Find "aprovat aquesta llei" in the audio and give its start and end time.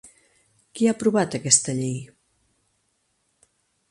0.95-1.99